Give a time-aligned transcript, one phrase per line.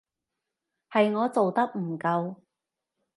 [0.89, 2.37] 係我做得唔夠